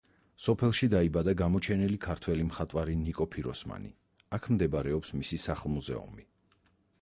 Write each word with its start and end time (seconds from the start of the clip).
სოფელში 0.43 0.87
დაიბადა 0.93 1.35
გამოჩენილი 1.41 1.99
ქართველი 2.05 2.47
მხატვარი 2.47 2.95
ნიკო 3.03 3.27
ფიროსმანი, 3.35 3.93
აქ 4.39 4.49
მდებარეობს 4.55 5.15
მისი 5.21 5.41
სახლ-მუზეუმი. 5.47 6.27